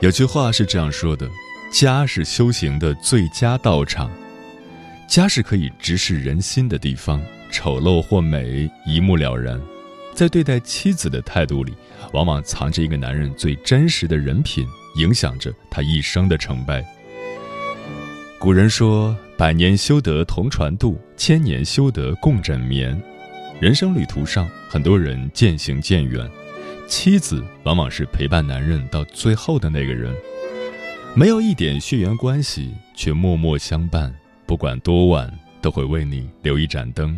[0.00, 1.28] 有句话是这样说的
[1.70, 4.10] ：“家是修行的最佳道场，
[5.06, 9.60] 家是可以直视人心的地方，丑陋或美一目了然。
[10.14, 11.74] 在对待妻子的态度里，
[12.14, 14.66] 往往藏着一个男人最真实的人品，
[14.96, 16.82] 影响着他一生的成败。”
[18.40, 22.98] 古人说：“百年修得同船渡，千年修得共枕眠。”
[23.60, 26.26] 人生旅途上，很多人渐行渐远。
[26.90, 30.12] 妻子往往是陪伴男人到最后的那个人，
[31.14, 34.12] 没有一点血缘关系，却默默相伴，
[34.44, 37.16] 不管多晚都会为你留一盏灯；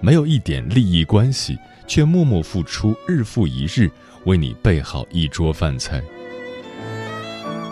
[0.00, 3.88] 没有一点利益关系，却默默付出，日复一日
[4.24, 6.02] 为你备好一桌饭菜。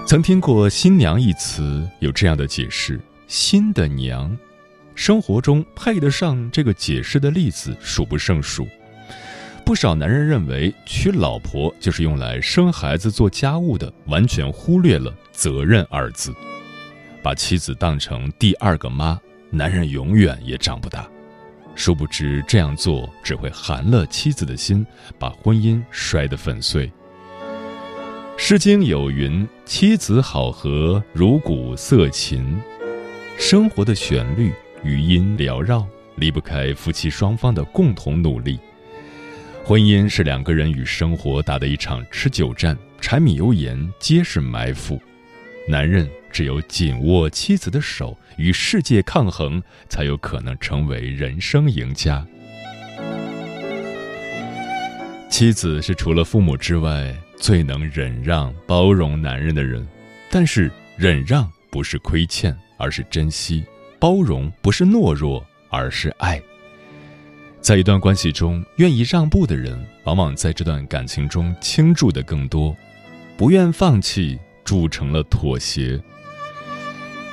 [0.07, 4.35] 曾听过“新娘”一词有这样的解释：“新的娘”，
[4.95, 8.65] 生活中配得上这个解释的例子数不胜数。
[9.65, 16.35] 不少男人认为娶老婆就是用来生孩子、做家务的，完全忽略了“责任”二字，
[17.23, 19.19] 把妻子当成第二个妈，
[19.51, 21.09] 男人永远也长不大。
[21.75, 24.85] 殊不知这样做只会寒了妻子的心，
[25.19, 26.87] 把婚姻摔得粉碎。
[28.37, 32.61] 《诗经》有云：“妻子好合，如鼓瑟琴。”
[33.39, 35.87] 生活的旋律、语音缭绕，
[36.17, 38.59] 离不开夫妻双方的共同努力。
[39.65, 45.01] 婚姻是两个人与生活打的一场持久战，柴米油盐皆是埋伏。
[45.69, 52.27] 男人只有紧握妻子的手，与世界抗衡，才有可能成为人生赢家。
[55.31, 59.87] 妻子是除了父母之外最能忍让、包容男人的人，
[60.29, 63.63] 但是忍让不是亏欠，而是珍惜；
[64.01, 66.43] 包容不是懦弱，而是爱。
[67.63, 72.75] 在一段关系中，愿意让步的人，往往在这段感情中倾注的更多；
[73.37, 76.03] 不愿放弃，铸成了妥协。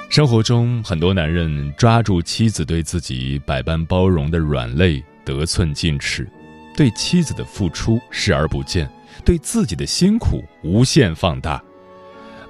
[0.08, 6.30] 生活中，很多男人抓住妻子对自己百般包容的软肋，得寸进尺，
[6.78, 8.88] 对妻子的付出视而不见，
[9.26, 11.60] 对自己的辛苦无限放大，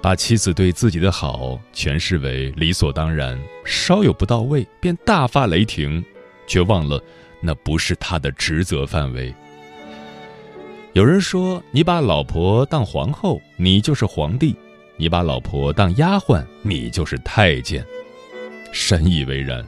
[0.01, 6.03] 把妻子对自己的好诠释为理所当然，稍有不到位便大发雷霆，
[6.45, 7.01] 却忘了。
[7.41, 9.33] 那不是他的职责范围。
[10.93, 14.55] 有人说：“你把老婆当皇后，你就是皇帝；
[14.97, 17.85] 你把老婆当丫鬟，你就是太监。”
[18.73, 19.63] 深以为然。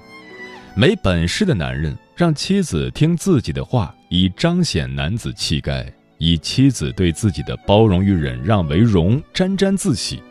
[0.75, 10.23] 没本事的男人让妻子听自己的话，以彰显男子气概，以妻子对自己的包容与忍让为荣，沾沾自喜。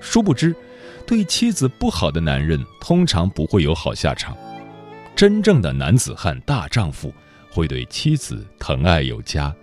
[0.00, 0.54] 殊不知，
[1.06, 4.36] 对妻子不好的男人通常不会有好下场。
[5.16, 7.14] 真正的男子汉大丈夫，
[7.48, 9.54] 会对妻子疼爱有加，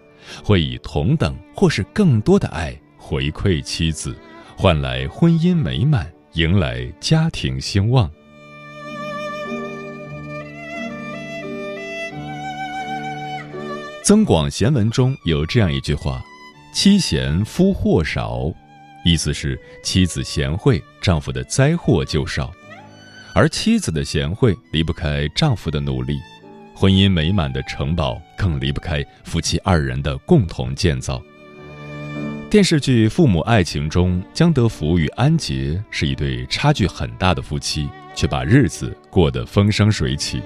[0.44, 4.16] 会以同等或是更多的爱回馈妻子，
[4.56, 8.10] 换来婚姻美满，迎来家庭兴旺。
[14.04, 16.24] 《增广贤文》中有这样一句话
[16.74, 18.50] ：“妻贤夫祸少”，
[19.04, 22.54] 意思是妻子贤惠，丈夫的灾祸就少。
[23.34, 26.20] 而妻子的贤惠离不开丈夫的努力，
[26.76, 31.22] 婚姻美满的城堡更离不开夫妻二人的共同建造。
[32.50, 40.42] 电视剧《父母爱情》中，江德福与安杰是一对差距很大的夫妻，却把日子过得风生水起。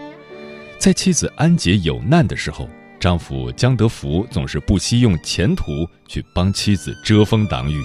[0.78, 7.82] 在妻子安杰有难的时候，丈夫江德福总是不惜用前途去帮妻子遮风挡雨。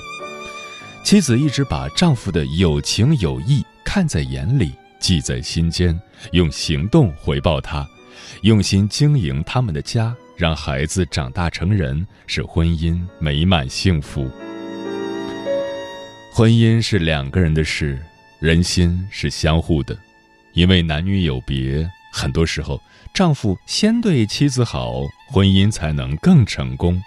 [1.03, 4.75] 妻子一直把丈夫的有情有义看在眼里。
[5.01, 5.99] 记在心间，
[6.33, 7.89] 用行动回报他，
[8.43, 14.31] 用心经营他们的家，让孩子长大成人，使婚姻美满幸福。
[16.33, 17.99] 婚姻是两个人的事，
[18.39, 19.99] 人心是相互的。
[20.53, 22.81] 因为男女有别，很多时候，
[23.15, 27.01] 丈夫先对妻子好，婚姻才能更成功。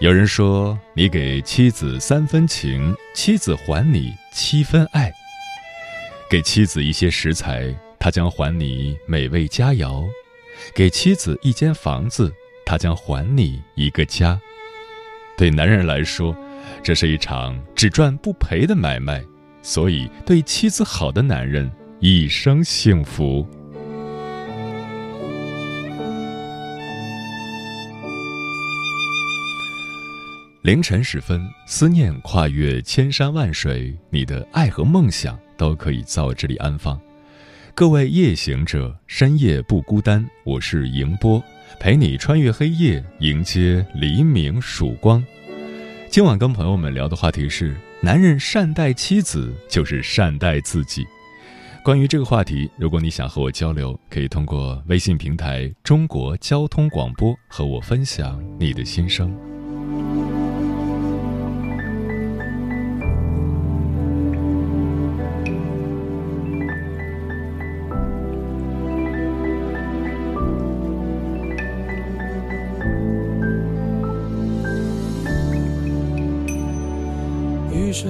[0.00, 5.12] 有人说：“你给妻子三分情，妻子还你七分爱。”
[6.28, 10.04] 给妻子一些食材，他将还你美味佳肴；
[10.74, 12.34] 给妻子一间房子，
[12.64, 14.38] 他将还你一个家。
[15.38, 16.36] 对男人来说，
[16.82, 19.22] 这是一场只赚不赔的买卖。
[19.62, 21.70] 所以，对妻子好的男人
[22.00, 23.46] 一生幸福。
[30.62, 37.00] 凌晨时分，思念跨越千山万水，你的爱和梦想都可以在我这里安放。
[37.74, 41.42] 各位夜行者，深夜不孤单，我是迎波，
[41.78, 45.22] 陪你穿越黑夜，迎接黎明曙光。
[46.08, 47.76] 今晚跟朋友们聊的话题是。
[48.02, 51.04] 男人善待妻子，就是善待自己。
[51.82, 59.34] 关于这个话题，如果你想和我交流，可以通过微信平台“中国交通广播”和我分享你的心声。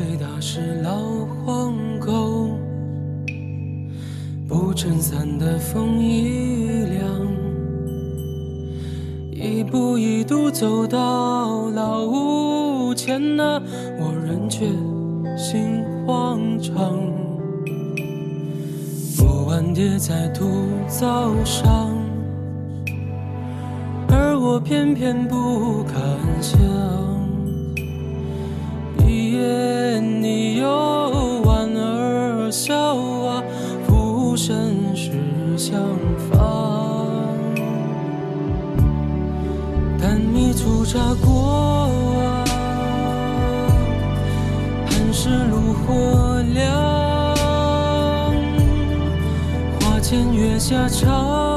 [0.09, 1.03] 回答是老
[1.45, 2.51] 黄狗，
[4.47, 7.27] 不撑伞的风一凉，
[9.33, 13.61] 一步一步走到老屋前呐，
[13.99, 14.67] 我仍觉
[15.37, 16.73] 心慌张，
[19.19, 20.47] 木碗跌在土
[20.87, 21.93] 灶上，
[24.09, 26.01] 而我偏偏不敢
[26.41, 27.16] 想。
[30.27, 33.41] 你又莞尔笑啊，
[33.87, 35.13] 浮生是
[35.57, 35.81] 相
[36.19, 36.37] 逢。
[40.01, 41.89] 但你粗茶过
[42.19, 42.45] 啊，
[44.91, 47.37] 寒食炉火凉。
[49.79, 51.56] 花前月下长，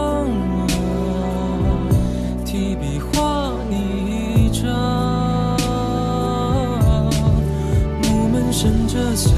[9.00, 9.34] 着香，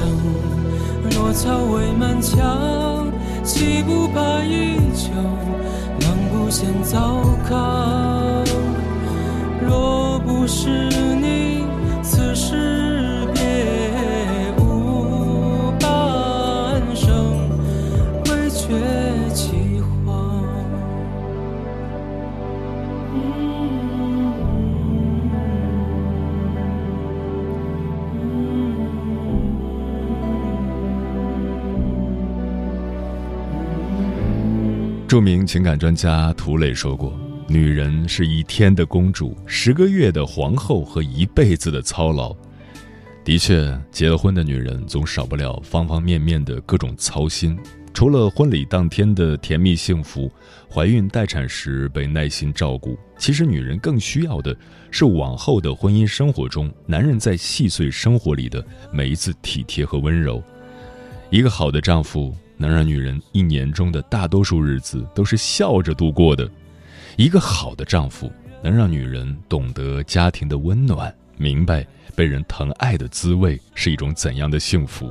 [1.10, 3.06] 若草未满墙，
[3.44, 5.12] 岂不怕衣旧？
[6.00, 8.44] 狼不嫌糟糠。
[9.64, 10.68] 若不是
[11.16, 11.64] 你，
[12.02, 12.81] 此时
[35.12, 37.12] 著名情感专家涂磊说过
[37.46, 42.34] ：“女人是一天的公主，十个月的皇后和一辈子的操劳。”
[43.22, 47.58] 的确，结了婚的女人总少不了方方面面的各种操心。
[47.92, 50.32] 除了婚礼当天的甜蜜幸福，
[50.66, 54.56] 怀孕待产时被耐心照顾，其实女人更需要的
[54.90, 60.42] 是往后的婚姻生活中，男人在细碎生活里的每一次体贴和温柔。
[61.28, 62.34] 一个好的丈夫。
[62.62, 66.48] 能让女人一年中的大多数日子都是笑着度过的，
[67.16, 75.10] 一个好的丈夫能让女人懂得家庭的温暖，明白被人疼爱的滋味是一种怎样的幸福。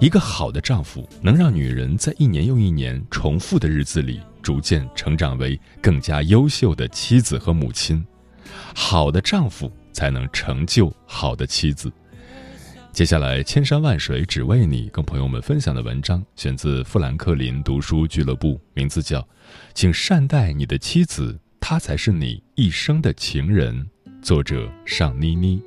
[0.00, 8.02] 一个好的丈夫能让女人在一年又一年重复的日子里，逐渐成长为更加优秀的妻子和母亲。
[8.74, 11.92] 好的丈夫才能成就好的妻子。
[12.92, 19.20] 接下来，千山万水只为你，跟朋友们分享的文章选自富兰克林读书俱乐部，名字叫
[19.72, 23.74] 《请善待你的妻子，她才是你一生的情人》，
[24.22, 25.62] 作者尚妮妮。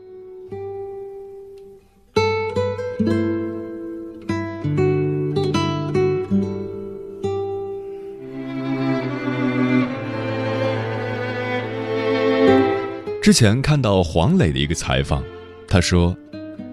[13.24, 15.24] 之前看到黄磊的一个采访，
[15.68, 16.16] 他说。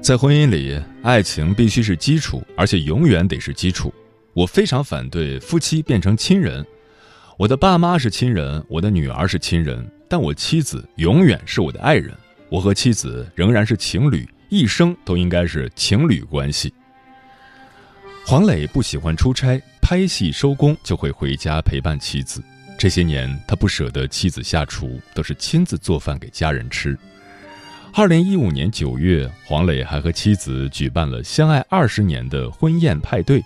[0.03, 3.93] 在婚姻里，爱情必须是基础，而且永远得是基础。
[4.33, 6.65] 我非常反对夫妻变成亲人。
[7.37, 12.15] 我的爸妈是亲人，我的女儿是亲人，但我妻子永远是我的爱人。
[12.49, 16.73] 我和妻子仍然是情侣，一生都应该是情侣关系。
[18.25, 22.43] 黄磊不喜欢出差，拍戏收工就会回家陪伴妻子。
[22.79, 26.99] 这些年，他不舍得妻子下厨，都是亲自做饭给家人吃。
[27.93, 33.43] 二零一五年九月，黄磊还和妻子举办了相爱二十年的婚宴派对。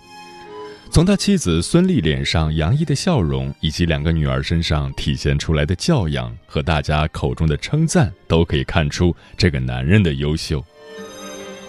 [0.91, 10.63] 从他妻子孙俪脸上洋溢的笑容，以及两个女儿身上体现出来的教养和大家口中的称赞，都可以看出这个男人的优秀。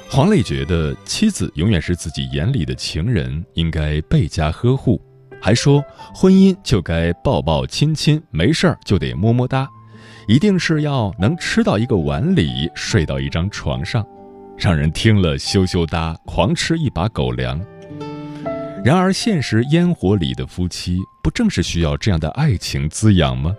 [0.09, 5.01] 黄磊觉得妻子永远是自己眼里的情人，应该倍加呵护，
[5.41, 5.83] 还说
[6.15, 9.67] 婚姻就该抱抱亲亲，没事儿就得么么哒，
[10.27, 14.05] 一定是要能吃到一个碗里，睡到一张床上，
[14.59, 17.65] 让人听了羞羞哒，狂吃一把狗粮。
[18.85, 23.55] 然而，现实烟火里的夫妻不正是需要这样的爱情滋养吗？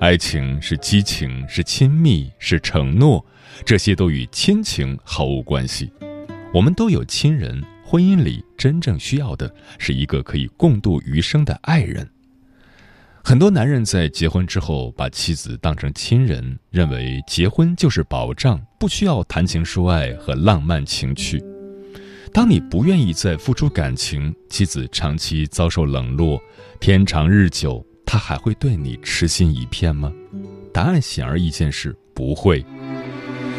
[0.00, 3.24] 爱情是激情，是亲密，是承诺，
[3.64, 5.92] 这些都与亲情毫无关系。
[6.52, 12.08] 我们都有亲人，婚姻里真正需要的是一个可以共度余生的爱人。
[13.26, 21.42] 很多男人在结婚之后把妻子当成亲人，认为结婚就是保障，不需要谈情说爱和浪漫情趣。
[22.34, 26.38] 当你不愿意再付出感情，妻子长期遭受冷落，
[26.78, 30.12] 天长日久，他还会对你痴心一片吗？
[30.70, 32.62] 答案显而易见是不会。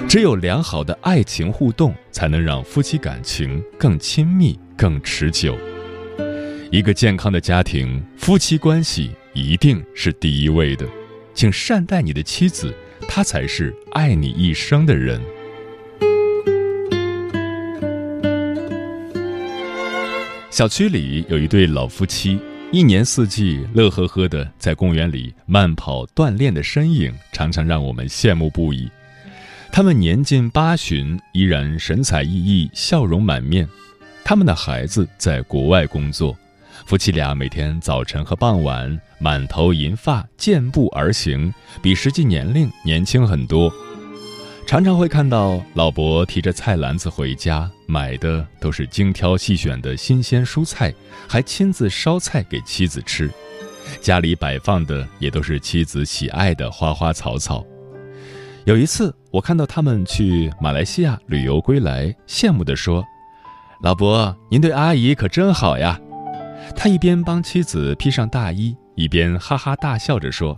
[0.08, 5.58] 只有良好的爱情互动，才能让夫妻感情更亲密、更持久。
[6.72, 10.88] 一个健康的家庭，夫妻关系一定是第一位的。
[11.36, 12.74] 请善待你的妻子，
[13.08, 15.22] 她才是爱你一生的人。
[20.50, 22.40] 小区里有一对老夫妻，
[22.72, 28.90] 一年四季乐呵呵的在公园里慢跑锻炼的身影，常常让我们羡慕不已。
[29.74, 33.68] 他们年近八旬，依然神采奕奕、笑容满面。
[34.24, 36.34] 他们的孩子在国外工作，
[36.86, 43.72] 夫妻俩每天早晨和傍晚满头银发，健步而行，比实际年龄年轻很多。
[44.68, 50.94] 常常会看到老伯提着菜篮子回家，买的都是精挑细选的新鲜蔬菜，
[51.28, 53.30] 还亲自烧菜给妻子吃。
[54.02, 57.64] 家里摆放的也都是妻子喜爱的花花草草。
[58.66, 63.04] 有一次，我看到他们去马来西亚旅游归来，羡慕地说
[63.84, 66.00] ：“老伯，您对阿姨可真好呀。”
[66.74, 70.58] 他一边帮妻子披上大衣，一边哈哈大笑着说：“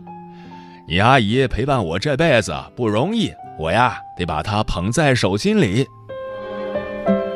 [0.88, 5.84] 你阿姨陪伴我这辈子不容易。”我呀，得把她捧在手心里。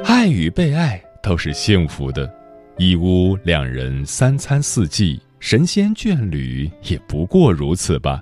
[0.05, 2.31] 爱与被爱都是幸福的，
[2.77, 8.21] 一屋两人三餐四季，神仙眷侣也不过如此吧。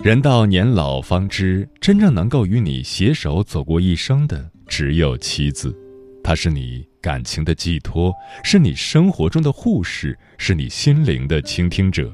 [0.00, 5.76] 人到年老方知，真正能够与你携手走过一生的，只有妻子。
[6.22, 8.12] 她是你感情的寄托，
[8.42, 12.12] 是你生活中的护士，是你心灵的倾听者。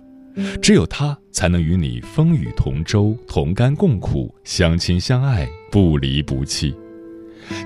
[0.60, 6.74] 只有他才能与你风雨同舟、同甘共苦、相亲相爱、不离不弃。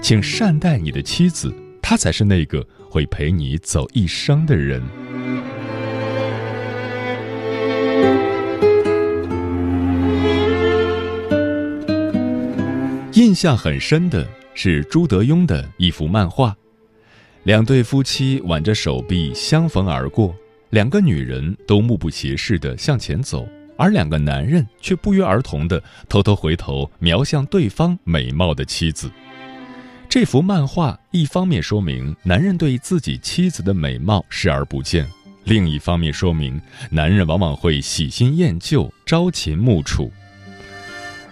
[0.02, 4.82] 请善待你的妻子，她才是那个会陪你走一生的人。
[13.14, 16.54] 印象很深的是朱德庸的一幅漫画，
[17.48, 20.36] 两对夫妻挽着手臂相逢而过。
[20.68, 29.10] 两个女人都目不斜视地向前走，而两个男人却不约而同地偷偷回头瞄向对方美貌的妻子。
[30.10, 35.08] 这幅漫画一方面说明男人对自己妻子的美貌视而不见，
[35.44, 40.12] 另一方面说明男人往往会喜新厌旧、朝秦暮楚。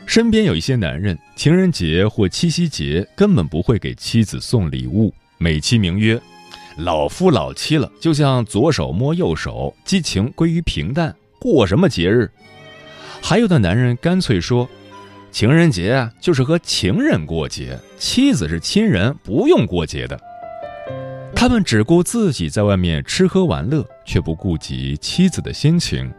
[0.06, 6.20] 身边有一些男人，情人节或七夕节根本不会给妻子送礼物，美其名曰。
[6.78, 12.30] 老夫老妻了，就像左手摸右手，激情归于平淡，过什么节日？
[13.22, 14.68] 还有的男人干脆说，
[15.32, 20.20] 情人节啊就是和情人过节，妻子是亲人，不用过节的。
[21.34, 26.12] 他们只顾自己在外面吃喝玩乐，却不顾及妻子的心情，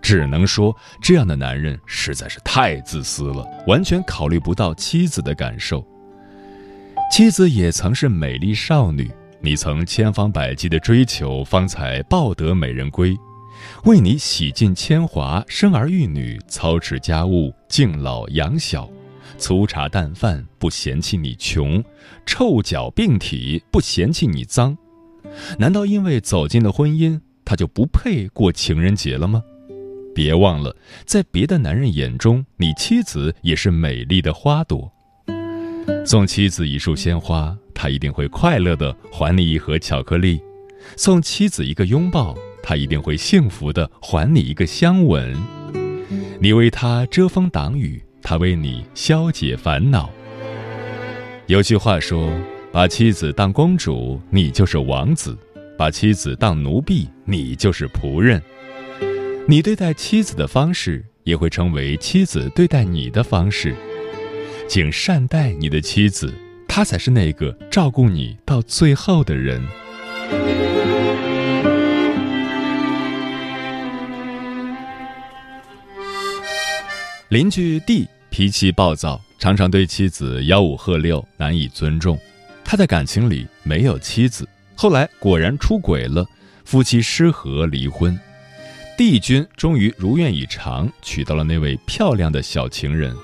[0.00, 5.84] 只能说这样的男人实在是太自私了，完全考虑不到妻子的感受。
[7.16, 9.08] 妻子也曾是美丽少女。
[9.40, 13.16] 你曾千方百计的追求，方才抱得美人归，
[13.84, 18.90] 为你洗尽铅华，生儿育女，操持家务，敬老养小，
[19.38, 21.80] 粗茶淡饭不嫌弃你穷，
[22.26, 24.76] 臭脚病体不嫌弃你脏，
[25.56, 29.40] 难道因为走进了婚姻，他就不配过情人节了吗？
[30.12, 30.74] 别忘了，
[31.06, 34.90] 在别的男人眼中，你妻子也是美丽的花朵。
[36.06, 37.56] 送妻子一束鲜花。
[37.76, 40.40] 他一定会快乐的还你一盒巧克力，
[40.96, 45.36] 送妻子一个拥抱，他一定会幸福的还你一个香吻。
[46.40, 50.08] 你为他遮风挡雨，他为你消解烦恼。
[51.46, 52.32] 有句话说
[52.72, 55.36] ：“把妻子当公主，你就是王子；
[55.76, 58.40] 把妻子当奴婢，你就是仆人。”
[59.46, 63.74] 你对待妻子的方式，也会成为妻子对待你的方式。
[64.66, 66.32] 请善待你的妻子，
[66.66, 69.62] 她才是那个照顾你到最后的人。
[77.28, 82.18] 邻居 D 脾气暴躁，常常对妻子吆五喝六，难以尊重。
[82.64, 86.26] 他的感情里没有妻子，后来果然出轨了，
[86.64, 88.18] 夫妻失和离婚。
[88.96, 93.14] 帝君终于如愿以偿，娶到了那位漂亮的小情人。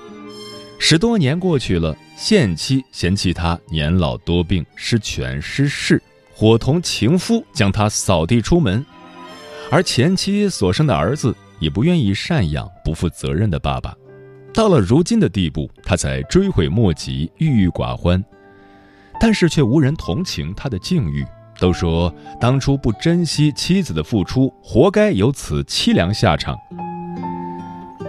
[0.83, 6.01] 十多年过去了，现妻嫌弃他年老多病、失权失势，
[6.33, 8.83] 伙同情夫将他扫地出门。
[9.69, 13.95] 而前妻所生的儿子也不愿意赡养不负责任的爸爸，
[14.51, 18.21] 到了如今的地步，他才追悔莫及、郁郁寡欢。
[19.19, 21.23] 但是却无人同情他的境遇。
[21.59, 26.57] 都说当初不珍惜妻子的付出，活该有此凄凉下场。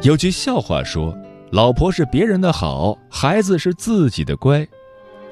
[0.03, 1.15] 有句笑话说
[1.53, 4.67] ：“老婆是别人的好，孩子是自己的乖。”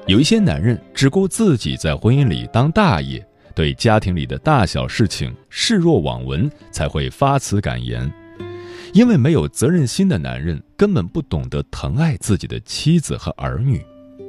[0.05, 3.25] 有一些男人只顾自己在婚姻里当大爷，
[3.55, 8.11] 对家庭里的大小事情视若罔闻，才会发此感言。
[8.93, 13.83] 因为没有责任心的男人根本不懂得疼爱自己的妻子和儿女，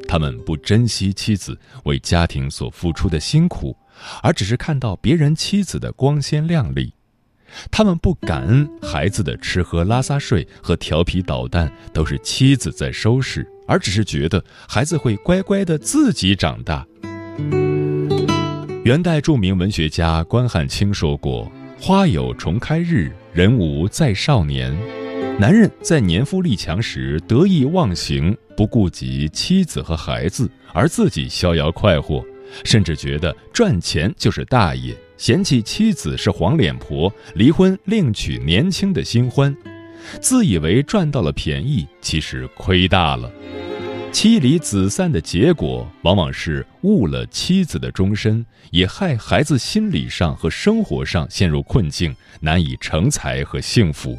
[0.09, 3.77] 他们不珍惜妻子为家庭所付出的辛苦。
[4.23, 6.95] 而只是看到别人妻子的光鲜亮丽，
[7.71, 16.87] 他们不感恩孩子的吃喝拉撒睡和调皮捣蛋都是妻子在收拾，而只是觉得孩子会乖乖的自己长大。
[18.85, 24.77] 元代著名文学家关汉卿说过：“花有重开日，人无再少年。”
[25.39, 32.25] 男人在年富力强时得意忘形，不顾及妻子和孩子，而自己逍遥快活。
[32.65, 39.57] 甚至觉得赚钱就是大爷，嫌弃妻子是黄脸婆，离婚另娶年轻的新欢，
[40.21, 43.31] 自以为赚到了便宜，其实亏大了。
[44.11, 54.19] 妻离子散的结果，往往是误了妻子的终身，也害孩子心理上和生活上陷入困境，难以成才和幸福。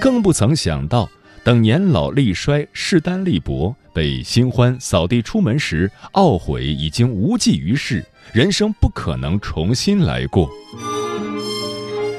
[0.00, 1.10] 更不曾想到，
[1.42, 3.74] 等年老力衰，势单力薄。
[3.92, 10.48] 被新欢扫地出门时，懊悔已经无济于事，人生不可能重新来过。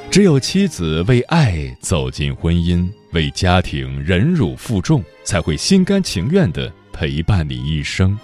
[0.10, 8.18] 只有妻子为爱走进婚姻，为家庭忍辱负重，才会心甘情愿地陪伴你一生。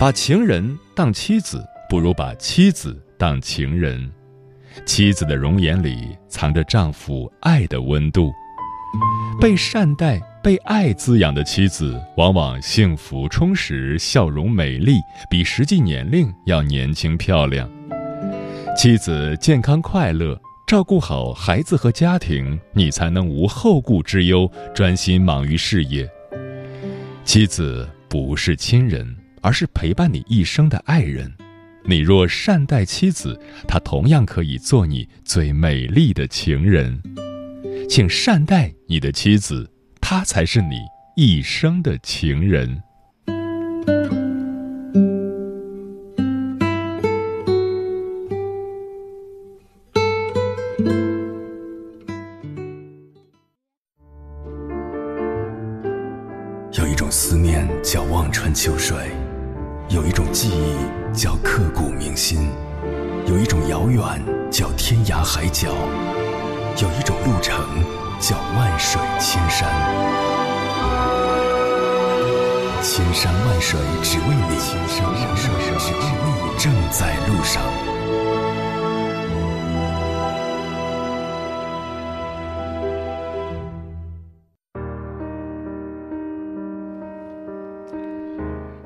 [0.00, 4.10] 把情人当妻子，不如把妻子当情人。
[4.86, 8.32] 妻子的容颜里藏着丈夫爱的温度，
[9.40, 10.20] 被善待。
[10.44, 14.98] 被爱滋养的妻子，往往幸福充实，笑容美丽，
[15.30, 17.66] 比实际年龄要年轻漂亮。
[18.76, 26.06] 妻子健康快乐，照顾好孩子和家庭，你才能无后顾之忧，专心忙于事业。
[27.24, 31.32] 妻子不是亲人，而是陪伴你一生的爱人。
[31.86, 37.00] 你若善待妻子，她同样可以做你最美丽的情人。
[37.88, 39.70] 请善待你的妻子。
[40.06, 40.82] 他才是你
[41.16, 42.82] 一生的情人。
[56.72, 58.94] 有一种思念叫望穿秋水，
[59.88, 62.50] 有一种记忆叫刻骨铭心，
[63.26, 64.02] 有一种遥远
[64.50, 65.70] 叫天涯海角，
[66.82, 67.64] 有一种路程。
[68.20, 69.68] 叫万水千山，
[72.80, 77.60] 千山万水只为你，千山万水只为你，正在路上。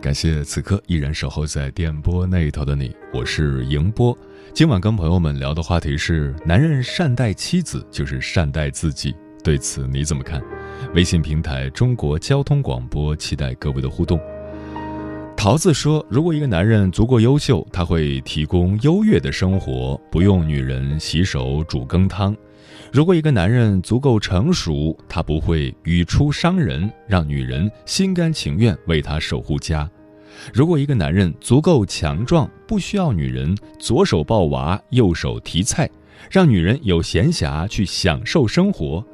[0.09, 4.17] 感谢此刻依然守候在电波那头的你，我是迎波。
[4.55, 9.15] 今晚跟朋友们聊的话题是：男人善待妻子就是善待自己。
[9.45, 10.43] 对此你怎么看？
[10.95, 14.19] 微信平台中国交通广播期待各位的互动。
[15.37, 22.33] 桃子说：“如果一个男人足够优秀，他会提供优越的生活，不用女人洗手煮羹汤；
[22.91, 29.87] 如果一个男人足够成熟，他不会语出伤人，让女人心甘情愿为他守护家；
[30.53, 35.89] 如果一个男人足够强壮，不需要女人左手抱娃，右手提菜，
[36.31, 39.05] 让女人有闲暇去享受生活。”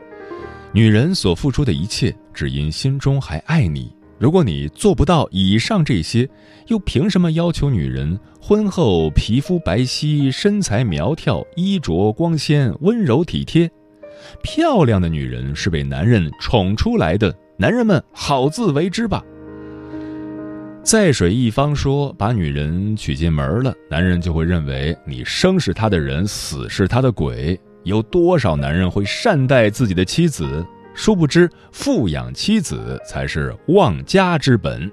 [0.73, 3.93] 女人所付出的一切，只因心中还爱你。
[4.19, 6.29] 如果你做不到以上这些，
[6.69, 13.71] 又凭什么要求女人婚后皮肤白皙、身材苗条、衣着光鲜、温柔体贴？
[14.43, 19.23] 漂亮的女人是被男人宠出来的，男人们好自为之吧。
[20.85, 27.59] 在水一方说，把女人娶进门了，男人就会认为你生是他的人，死是他的鬼。
[27.85, 30.65] 有多少男人会善待自己的妻子？
[30.95, 34.91] 殊不知，富养妻子才是旺家之本。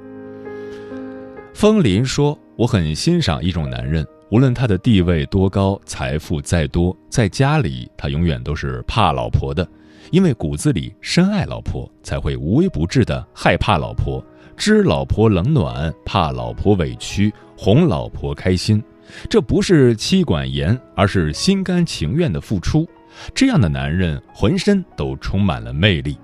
[1.53, 9.67] 风林说：“我很欣赏一种男人，无论他的地位多高，财富再多，在家里他永远都是怕老婆的，
[10.09, 14.25] 因为骨子里深爱老婆，才会无微不至的害怕老婆，
[14.61, 18.79] 知老婆冷暖，怕老婆委屈，哄老婆开心。
[19.27, 22.87] 这不是妻管严，而是心甘情愿的付出。”
[23.33, 26.15] 这样的男人浑身都充满了魅力。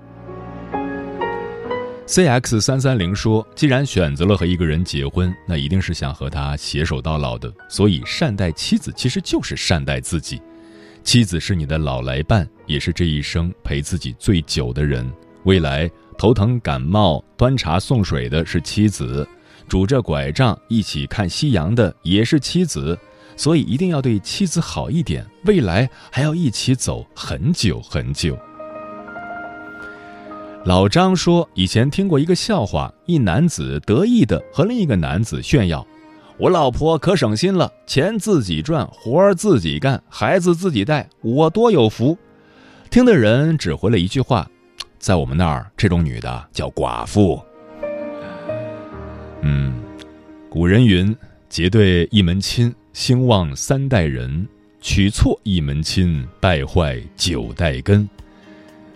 [2.06, 7.52] C X 三三零说：“既然选择了和一个人结婚，那一定是想和他携手到老的。
[7.68, 10.40] 所以善待妻子，其实就是善待自己。
[11.02, 15.10] 妻子是你的老来伴，也是这一生陪自己最久的人。
[15.44, 19.26] 未来头疼感冒端茶送水的是妻子，
[19.68, 22.98] 拄着拐杖一起看夕阳的也是妻子。”
[23.38, 28.36] 所以一定要对妻子好一点，未来还要一起走很久很久。
[30.64, 35.86] 老张说，以前听过一个笑话：一男子得意的和另一个男子炫耀
[36.36, 42.18] ：“我老婆可省心了，钱自己赚，活儿自己干，孩子自己带，我多有福。”
[42.90, 44.50] 听的人只回了一句话
[44.98, 47.40] ：“在我们那儿，这种女的叫寡妇。”
[49.42, 49.72] 嗯，
[50.50, 51.16] 古人云
[51.48, 54.48] ：“结对一门亲。”兴旺三代人，
[54.80, 58.08] 娶错一门亲，败坏九代根。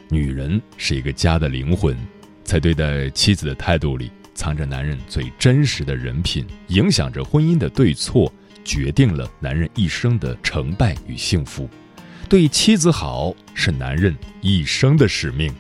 [0.08, 1.96] 女人是一个家的灵魂，
[2.42, 8.32] 在对待妻子的态度里，藏着男人最真实的人品，影响着婚姻的对错，
[8.64, 11.70] 决定了男人一生的成败与幸福。
[12.28, 15.54] 对妻子好，是男人一生的使命。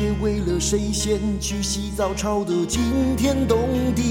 [0.00, 3.58] 夜为了谁先去洗澡吵得惊天动
[3.94, 4.02] 地。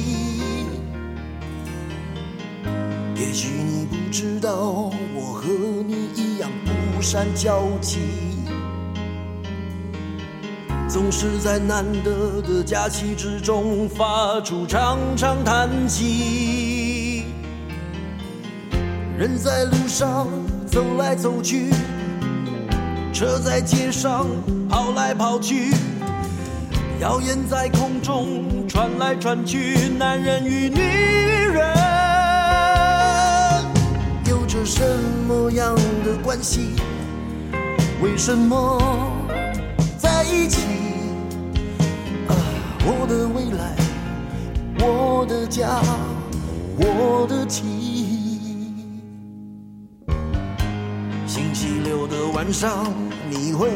[3.16, 5.48] 也许你不知道，我和
[5.88, 7.98] 你一样不善交际，
[10.88, 17.24] 总是在难得的假期之中发出长长叹息。
[19.18, 20.28] 人在路上
[20.68, 21.72] 走来走去，
[23.20, 24.26] 车在街上
[24.70, 25.74] 跑来跑去，
[27.02, 29.90] 谣言在空中传来传去。
[29.90, 30.80] 男人与女
[31.52, 31.68] 人
[34.26, 34.82] 有着什
[35.28, 36.76] 么样的关系？
[38.02, 38.82] 为什么
[39.98, 40.62] 在一起？
[42.30, 42.32] 啊，
[42.86, 43.76] 我的未来，
[44.80, 45.82] 我的家，
[46.78, 47.66] 我的妻。
[51.28, 52.86] 星期六的晚上
[53.60, 53.68] 会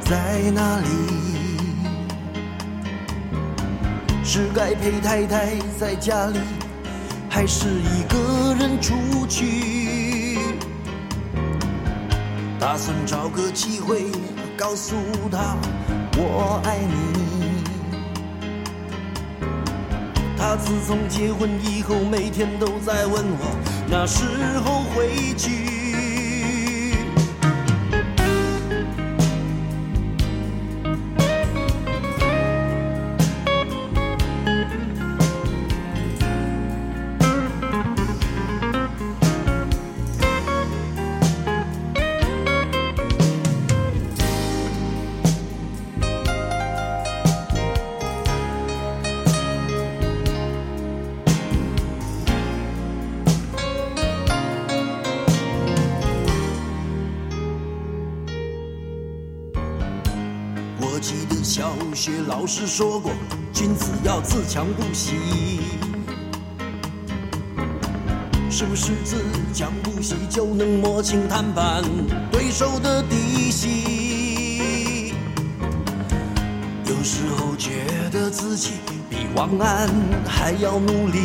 [0.00, 0.86] 在哪里？
[4.24, 6.40] 是该陪太太在家里，
[7.30, 10.36] 还是一个人出去？
[12.58, 14.06] 打算找个机会
[14.56, 14.96] 告诉
[15.30, 15.56] 她
[16.16, 17.22] 我爱你。
[20.36, 23.46] 他自从结婚以后，每天都在问我
[23.88, 24.24] 那时
[24.64, 25.71] 候回去。
[61.02, 63.10] 记得小学老师说过，
[63.52, 65.16] 君子要自强不息。
[68.48, 69.16] 是不是自
[69.52, 71.82] 强不息就能摸清谈判
[72.30, 75.12] 对手的底细？
[76.86, 77.70] 有时候觉
[78.12, 78.74] 得自己
[79.10, 79.90] 比王安
[80.24, 81.18] 还要努力。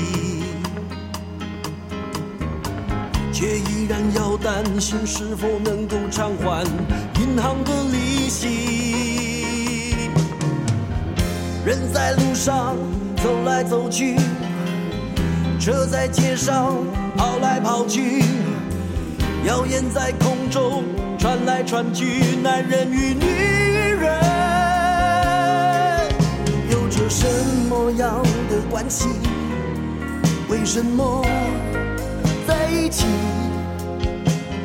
[3.31, 6.65] 却依然要担心是否能够偿还
[7.21, 8.76] 银行的利息。
[11.67, 12.77] 人在路上
[13.17, 14.15] 走来走去，
[15.59, 16.77] 车在街上
[17.17, 18.23] 跑来跑去，
[19.43, 20.85] 谣言在空中
[21.19, 23.25] 传来传去，男人与女
[23.99, 24.09] 人
[26.71, 27.27] 有着什
[27.67, 29.09] 么样的关系？
[30.47, 31.21] 为什么？
[32.47, 33.07] 在一起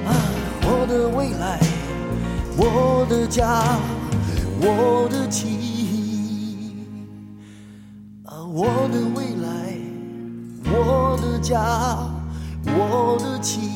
[0.06, 0.14] 啊，
[0.62, 1.58] 我的未来，
[2.56, 3.64] 我的家，
[4.60, 5.61] 我的妻，
[8.54, 9.78] 我的未来，
[10.66, 11.58] 我的家，
[12.66, 13.71] 我的妻。